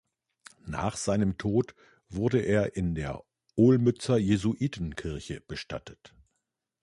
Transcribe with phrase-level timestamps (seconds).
[0.65, 1.75] Nach seinem Tod
[2.09, 3.23] wurde er in der
[3.55, 6.15] Olmützer Jesuitenkirche bestattet.